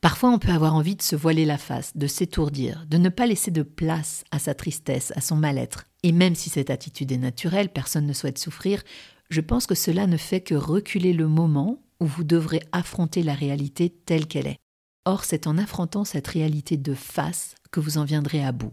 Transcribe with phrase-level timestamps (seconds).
[0.00, 3.26] Parfois, on peut avoir envie de se voiler la face, de s'étourdir, de ne pas
[3.26, 5.86] laisser de place à sa tristesse, à son mal-être.
[6.02, 8.82] Et même si cette attitude est naturelle, personne ne souhaite souffrir,
[9.30, 13.34] je pense que cela ne fait que reculer le moment où vous devrez affronter la
[13.34, 14.58] réalité telle qu'elle est.
[15.04, 18.72] Or, c'est en affrontant cette réalité de face que vous en viendrez à bout,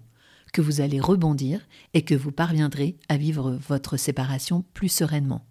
[0.52, 1.62] que vous allez rebondir
[1.94, 5.46] et que vous parviendrez à vivre votre séparation plus sereinement.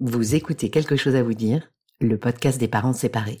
[0.00, 1.70] Vous écoutez quelque chose à vous dire,
[2.00, 3.40] le podcast des parents séparés.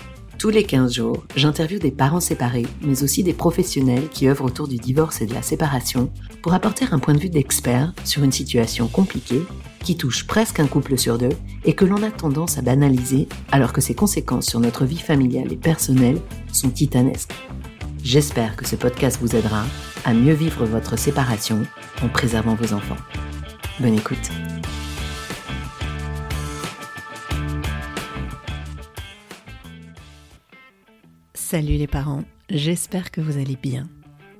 [0.41, 4.67] Tous les 15 jours, j'interviewe des parents séparés, mais aussi des professionnels qui œuvrent autour
[4.67, 6.11] du divorce et de la séparation
[6.41, 9.43] pour apporter un point de vue d'expert sur une situation compliquée
[9.83, 11.29] qui touche presque un couple sur deux
[11.63, 15.53] et que l'on a tendance à banaliser alors que ses conséquences sur notre vie familiale
[15.53, 16.19] et personnelle
[16.51, 17.35] sont titanesques.
[18.03, 19.63] J'espère que ce podcast vous aidera
[20.05, 21.61] à mieux vivre votre séparation
[22.01, 22.97] en préservant vos enfants.
[23.79, 24.31] Bonne écoute.
[31.51, 33.89] Salut les parents, j'espère que vous allez bien.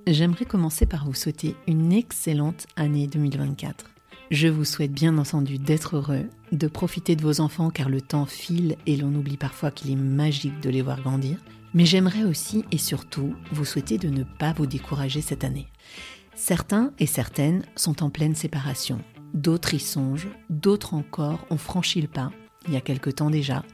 [0.08, 3.92] J'aimerais commencer par vous souhaiter une excellente année 2024.
[4.32, 8.26] Je vous souhaite bien entendu d'être heureux, de profiter de vos enfants car le temps
[8.26, 11.38] file et l'on oublie parfois qu'il est magique de les voir grandir.
[11.74, 15.68] Mais j'aimerais aussi et surtout vous souhaiter de ne pas vous décourager cette année.
[16.34, 19.02] Certains et certaines sont en pleine séparation,
[19.34, 22.32] d'autres y songent, d'autres encore ont franchi le pas,
[22.68, 23.66] il y a quelque temps déjà,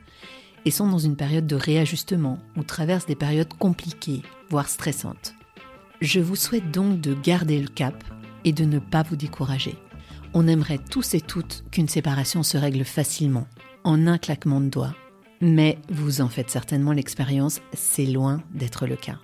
[0.67, 5.33] et sont dans une période de réajustement ou traversent des périodes compliquées, voire stressantes.
[6.01, 8.03] Je vous souhaite donc de garder le cap
[8.43, 9.77] et de ne pas vous décourager.
[10.33, 13.47] On aimerait tous et toutes qu'une séparation se règle facilement,
[13.85, 14.93] en un claquement de doigts.
[15.39, 19.19] Mais vous en faites certainement l'expérience, c'est loin d'être le cas.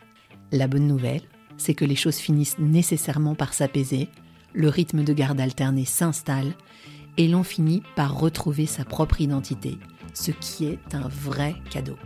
[0.53, 1.23] La bonne nouvelle,
[1.57, 4.07] c'est que les choses finissent nécessairement par s'apaiser,
[4.53, 6.53] le rythme de garde alterné s'installe
[7.18, 9.78] et l'on finit par retrouver sa propre identité,
[10.13, 11.97] ce qui est un vrai cadeau.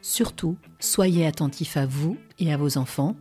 [0.00, 3.16] Surtout, soyez attentifs à vous et à vos enfants,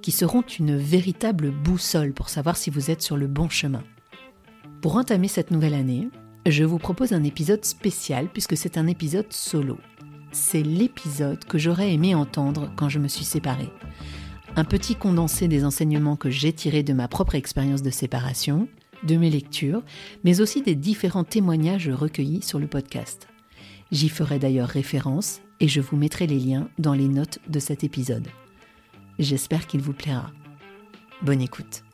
[0.00, 3.84] qui seront une véritable boussole pour savoir si vous êtes sur le bon chemin.
[4.80, 6.08] Pour entamer cette nouvelle année,
[6.46, 9.78] je vous propose un épisode spécial puisque c'est un épisode solo.
[10.32, 13.70] C'est l'épisode que j'aurais aimé entendre quand je me suis séparée.
[14.56, 18.68] Un petit condensé des enseignements que j'ai tirés de ma propre expérience de séparation,
[19.04, 19.82] de mes lectures,
[20.24, 23.28] mais aussi des différents témoignages recueillis sur le podcast.
[23.92, 27.84] J'y ferai d'ailleurs référence et je vous mettrai les liens dans les notes de cet
[27.84, 28.26] épisode.
[29.18, 30.32] J'espère qu'il vous plaira.
[31.20, 31.84] Bonne écoute.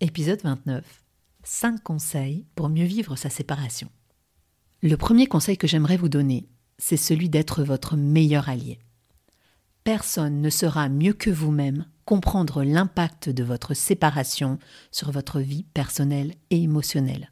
[0.00, 1.04] Épisode 29.
[1.44, 3.90] 5 conseils pour mieux vivre sa séparation.
[4.82, 6.48] Le premier conseil que j'aimerais vous donner,
[6.78, 8.78] c'est celui d'être votre meilleur allié.
[9.84, 14.58] Personne ne saura mieux que vous-même comprendre l'impact de votre séparation
[14.90, 17.28] sur votre vie personnelle et émotionnelle.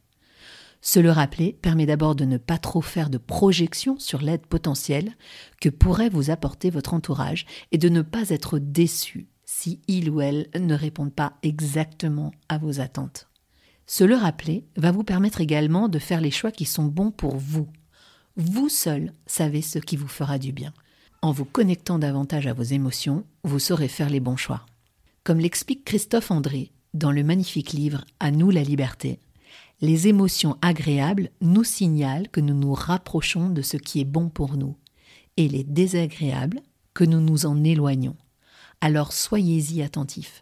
[0.87, 5.17] Se le rappeler permet d'abord de ne pas trop faire de projections sur l'aide potentielle
[5.59, 10.21] que pourrait vous apporter votre entourage et de ne pas être déçu si il ou
[10.21, 13.28] elle ne répondent pas exactement à vos attentes.
[13.87, 17.39] Se le rappeler va vous permettre également de faire les choix qui sont bons pour
[17.39, 17.66] vous.
[18.37, 20.75] Vous seul savez ce qui vous fera du bien.
[21.22, 24.66] En vous connectant davantage à vos émotions, vous saurez faire les bons choix.
[25.22, 29.19] Comme l'explique Christophe André dans le magnifique livre À nous la liberté,
[29.84, 34.56] les émotions agréables nous signalent que nous nous rapprochons de ce qui est bon pour
[34.56, 34.77] nous,
[35.37, 36.61] et les désagréables
[36.95, 38.17] que nous nous en éloignons.
[38.81, 40.41] Alors soyez-y attentifs.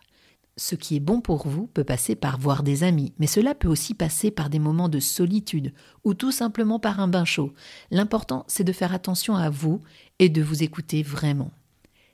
[0.56, 3.66] Ce qui est bon pour vous peut passer par voir des amis, mais cela peut
[3.66, 5.72] aussi passer par des moments de solitude
[6.04, 7.52] ou tout simplement par un bain chaud.
[7.90, 9.80] L'important, c'est de faire attention à vous
[10.20, 11.50] et de vous écouter vraiment.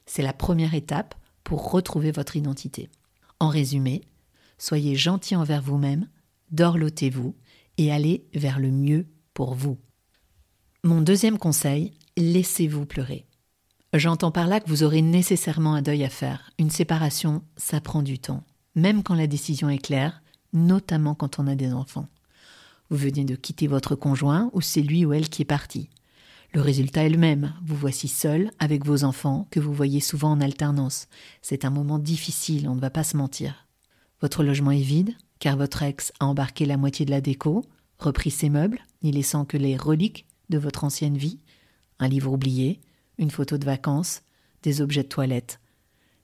[0.07, 1.15] C'est la première étape
[1.45, 2.89] pour retrouver votre identité.
[3.39, 4.03] En résumé,
[4.57, 6.09] soyez gentil envers vous-même,
[6.51, 7.35] dorlotez-vous
[7.77, 9.79] et allez vers le mieux pour vous.
[10.85, 13.27] Mon deuxième conseil, laissez-vous pleurer.
[13.95, 16.51] J'entends par là que vous aurez nécessairement un deuil à faire.
[16.59, 20.23] Une séparation, ça prend du temps, même quand la décision est claire,
[20.53, 22.09] notamment quand on a des enfants.
[22.91, 25.91] Vous venez de quitter votre conjoint ou c'est lui ou elle qui est parti.
[26.55, 27.55] Le résultat est le même.
[27.65, 31.09] Vous voici seul avec vos enfants que vous voyez souvent en alternance.
[31.43, 33.67] C'est un moment difficile, on ne va pas se mentir.
[34.23, 37.65] Votre logement est vide, car votre ex a embarqué la moitié de la déco,
[37.99, 41.41] repris ses meubles, n'y laissant que les reliques de votre ancienne vie,
[41.99, 42.81] un livre oublié,
[43.19, 44.23] une photo de vacances,
[44.63, 45.61] des objets de toilette.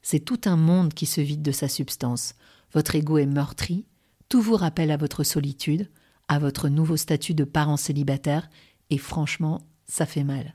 [0.03, 2.35] C'est tout un monde qui se vide de sa substance.
[2.73, 3.87] Votre ego est meurtri,
[4.29, 5.89] tout vous rappelle à votre solitude,
[6.29, 8.49] à votre nouveau statut de parent célibataire,
[8.91, 10.55] et franchement, ça fait mal.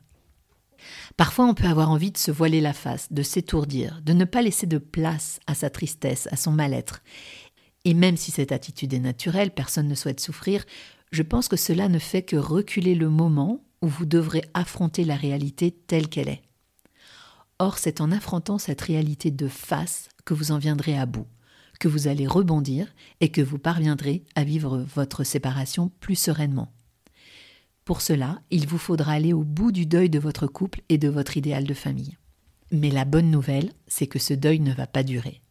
[1.18, 4.42] Parfois, on peut avoir envie de se voiler la face, de s'étourdir, de ne pas
[4.42, 7.02] laisser de place à sa tristesse, à son mal-être.
[7.90, 10.64] Et même si cette attitude est naturelle, personne ne souhaite souffrir,
[11.12, 15.16] je pense que cela ne fait que reculer le moment où vous devrez affronter la
[15.16, 16.44] réalité telle qu'elle est.
[17.58, 21.26] Or, c'est en affrontant cette réalité de face que vous en viendrez à bout,
[21.80, 26.72] que vous allez rebondir et que vous parviendrez à vivre votre séparation plus sereinement.
[27.86, 31.10] Pour cela, il vous faudra aller au bout du deuil de votre couple et de
[31.10, 32.20] votre idéal de famille.
[32.72, 35.42] Mais la bonne nouvelle, c'est que ce deuil ne va pas durer.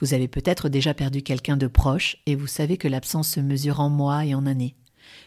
[0.00, 3.80] Vous avez peut-être déjà perdu quelqu'un de proche et vous savez que l'absence se mesure
[3.80, 4.76] en mois et en années.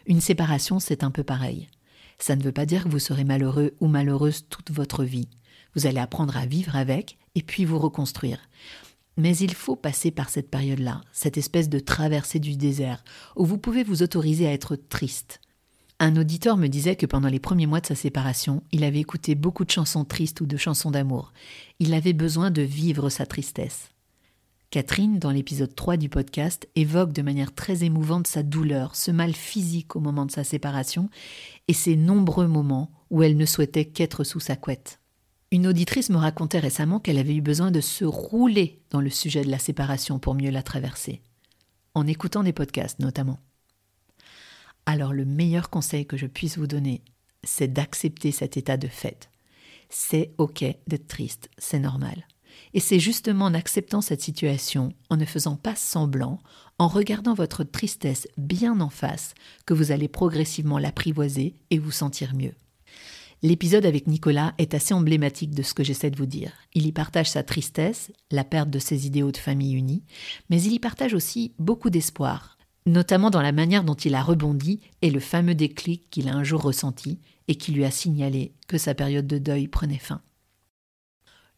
[0.08, 1.70] Une séparation, c'est un peu pareil.
[2.18, 5.28] Ça ne veut pas dire que vous serez malheureux ou malheureuse toute votre vie.
[5.76, 8.40] Vous allez apprendre à vivre avec et puis vous reconstruire.
[9.16, 13.04] Mais il faut passer par cette période-là, cette espèce de traversée du désert,
[13.36, 15.40] où vous pouvez vous autoriser à être triste.
[16.00, 19.36] Un auditeur me disait que pendant les premiers mois de sa séparation, il avait écouté
[19.36, 21.32] beaucoup de chansons tristes ou de chansons d'amour.
[21.80, 23.93] Il avait besoin de vivre sa tristesse.
[24.74, 29.36] Catherine, dans l'épisode 3 du podcast, évoque de manière très émouvante sa douleur, ce mal
[29.36, 31.12] physique au moment de sa séparation,
[31.68, 35.00] et ces nombreux moments où elle ne souhaitait qu'être sous sa couette.
[35.52, 39.44] Une auditrice me racontait récemment qu'elle avait eu besoin de se rouler dans le sujet
[39.44, 41.22] de la séparation pour mieux la traverser,
[41.94, 43.38] en écoutant des podcasts notamment.
[44.88, 47.04] Alors le meilleur conseil que je puisse vous donner,
[47.44, 49.30] c'est d'accepter cet état de fait.
[49.90, 52.26] C'est ok d'être triste, c'est normal.
[52.74, 56.40] Et c'est justement en acceptant cette situation, en ne faisant pas semblant,
[56.80, 59.36] en regardant votre tristesse bien en face,
[59.66, 62.56] que vous allez progressivement l'apprivoiser et vous sentir mieux.
[63.44, 66.54] L'épisode avec Nicolas est assez emblématique de ce que j'essaie de vous dire.
[66.74, 70.04] Il y partage sa tristesse, la perte de ses idéaux de famille unie,
[70.50, 74.80] mais il y partage aussi beaucoup d'espoir, notamment dans la manière dont il a rebondi
[75.02, 78.78] et le fameux déclic qu'il a un jour ressenti et qui lui a signalé que
[78.78, 80.22] sa période de deuil prenait fin.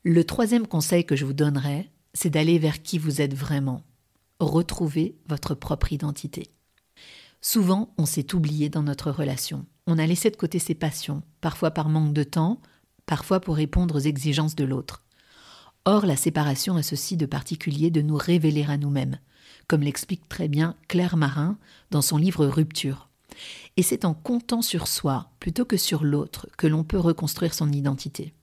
[0.08, 3.82] Le troisième conseil que je vous donnerai, c'est d'aller vers qui vous êtes vraiment.
[4.40, 6.52] Retrouver votre propre identité.
[7.42, 9.66] Souvent, on s'est oublié dans notre relation.
[9.88, 12.62] On a laissé de côté ses passions, parfois par manque de temps,
[13.08, 15.02] parfois pour répondre aux exigences de l'autre.
[15.86, 19.18] Or, la séparation a ceci de particulier de nous révéler à nous-mêmes,
[19.66, 21.58] comme l'explique très bien Claire Marin
[21.90, 23.10] dans son livre Rupture.
[23.76, 27.72] Et c'est en comptant sur soi plutôt que sur l'autre que l'on peut reconstruire son
[27.72, 28.36] identité.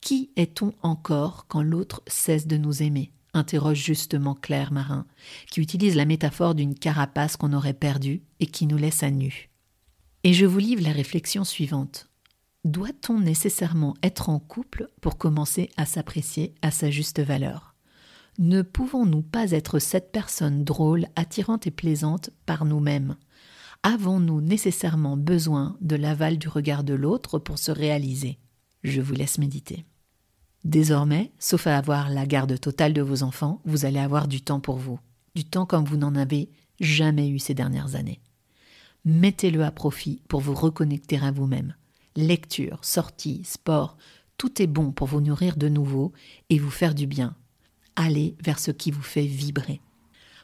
[0.00, 5.06] Qui est-on encore quand l'autre cesse de nous aimer interroge justement Claire Marin,
[5.50, 9.50] qui utilise la métaphore d'une carapace qu'on aurait perdue et qui nous laisse à nu.
[10.24, 12.08] Et je vous livre la réflexion suivante.
[12.64, 17.74] Doit-on nécessairement être en couple pour commencer à s'apprécier à sa juste valeur?
[18.38, 23.16] Ne pouvons-nous pas être cette personne drôle, attirante et plaisante par nous-mêmes?
[23.82, 28.38] Avons-nous nécessairement besoin de l'aval du regard de l'autre pour se réaliser?
[28.82, 29.86] Je vous laisse méditer.
[30.64, 34.60] Désormais, sauf à avoir la garde totale de vos enfants, vous allez avoir du temps
[34.60, 34.98] pour vous,
[35.34, 38.20] du temps comme vous n'en avez jamais eu ces dernières années.
[39.04, 41.74] Mettez-le à profit pour vous reconnecter à vous-même.
[42.16, 43.96] Lecture, sortie, sport,
[44.36, 46.12] tout est bon pour vous nourrir de nouveau
[46.50, 47.34] et vous faire du bien.
[47.96, 49.80] Allez vers ce qui vous fait vibrer.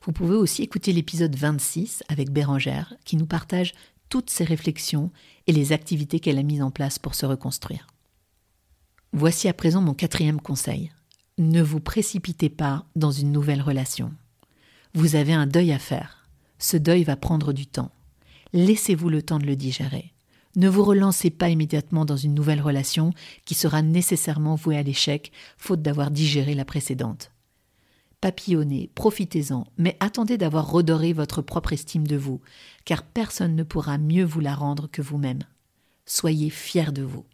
[0.05, 3.75] Vous pouvez aussi écouter l'épisode 26 avec Bérangère qui nous partage
[4.09, 5.11] toutes ses réflexions
[5.47, 7.87] et les activités qu'elle a mises en place pour se reconstruire.
[9.19, 10.93] Voici à présent mon quatrième conseil.
[11.39, 14.13] Ne vous précipitez pas dans une nouvelle relation.
[14.93, 16.29] Vous avez un deuil à faire.
[16.59, 17.91] Ce deuil va prendre du temps.
[18.53, 20.13] Laissez-vous le temps de le digérer.
[20.55, 23.15] Ne vous relancez pas immédiatement dans une nouvelle relation
[23.47, 27.31] qui sera nécessairement vouée à l'échec, faute d'avoir digéré la précédente.
[28.21, 32.43] Papillonnez, profitez-en, mais attendez d'avoir redoré votre propre estime de vous,
[32.85, 35.41] car personne ne pourra mieux vous la rendre que vous-même.
[36.05, 37.25] Soyez fiers de vous.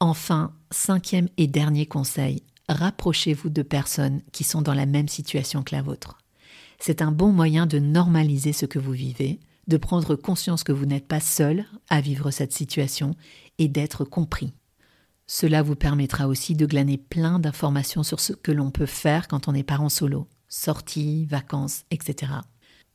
[0.00, 5.74] Enfin, cinquième et dernier conseil, rapprochez-vous de personnes qui sont dans la même situation que
[5.74, 6.18] la vôtre.
[6.78, 10.84] C'est un bon moyen de normaliser ce que vous vivez, de prendre conscience que vous
[10.84, 13.14] n'êtes pas seul à vivre cette situation
[13.56, 14.52] et d'être compris.
[15.26, 19.48] Cela vous permettra aussi de glaner plein d'informations sur ce que l'on peut faire quand
[19.48, 22.32] on est parent solo, sorties, vacances, etc.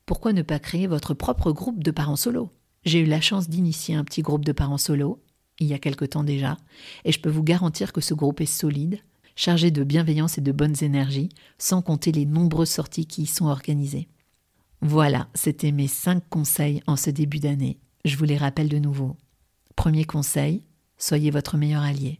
[0.06, 2.52] Pourquoi ne pas créer votre propre groupe de parents solo?
[2.86, 5.20] J'ai eu la chance d'initier un petit groupe de parents solo
[5.62, 6.58] il y a quelque temps déjà,
[7.06, 9.00] et je peux vous garantir que ce groupe est solide,
[9.36, 13.46] chargé de bienveillance et de bonnes énergies, sans compter les nombreuses sorties qui y sont
[13.46, 14.08] organisées.
[14.82, 17.80] Voilà, c'était mes 5 conseils en ce début d'année.
[18.04, 19.16] Je vous les rappelle de nouveau.
[19.76, 20.64] Premier conseil,
[20.98, 22.20] soyez votre meilleur allié.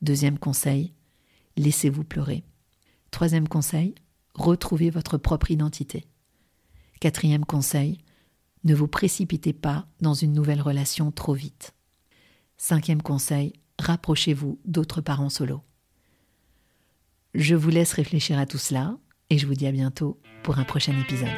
[0.00, 0.94] Deuxième conseil,
[1.56, 2.44] laissez-vous pleurer.
[3.10, 3.96] Troisième conseil,
[4.34, 6.06] retrouvez votre propre identité.
[7.00, 7.98] Quatrième conseil,
[8.62, 11.74] ne vous précipitez pas dans une nouvelle relation trop vite.
[12.62, 15.62] Cinquième conseil, rapprochez-vous d'autres parents solo.
[17.32, 18.98] Je vous laisse réfléchir à tout cela
[19.30, 21.30] et je vous dis à bientôt pour un prochain épisode.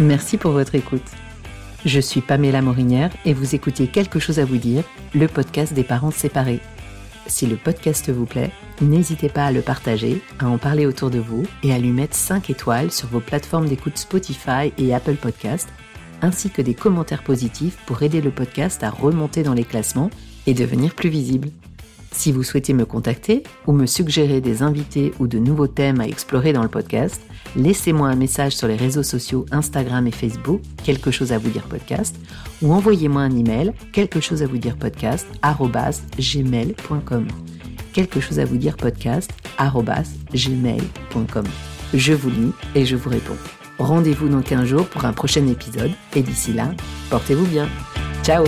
[0.00, 1.02] Merci pour votre écoute.
[1.84, 4.82] Je suis Pamela Morinière et vous écoutez Quelque chose à vous dire,
[5.14, 6.60] le podcast des parents séparés.
[7.28, 11.18] Si le podcast vous plaît, n'hésitez pas à le partager, à en parler autour de
[11.18, 15.68] vous et à lui mettre 5 étoiles sur vos plateformes d'écoute Spotify et Apple Podcast,
[16.22, 20.10] ainsi que des commentaires positifs pour aider le podcast à remonter dans les classements
[20.46, 21.50] et devenir plus visible.
[22.12, 26.06] Si vous souhaitez me contacter ou me suggérer des invités ou de nouveaux thèmes à
[26.06, 27.20] explorer dans le podcast,
[27.56, 31.64] laissez-moi un message sur les réseaux sociaux Instagram et Facebook, quelque chose à vous dire
[31.64, 32.16] podcast,
[32.62, 35.26] ou envoyez-moi un email, quelque chose à vous dire podcast,
[36.18, 37.28] gmail.com.
[37.92, 39.30] Quelque chose à vous dire podcast,
[40.32, 41.44] gmail.com.
[41.94, 43.36] Je vous lis et je vous réponds.
[43.78, 46.70] Rendez-vous dans 15 jours pour un prochain épisode, et d'ici là,
[47.10, 47.68] portez-vous bien.
[48.24, 48.44] Ciao